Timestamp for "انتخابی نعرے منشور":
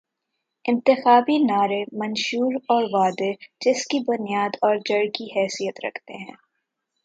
0.65-2.55